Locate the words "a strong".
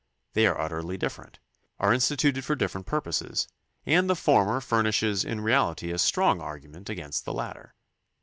5.93-6.41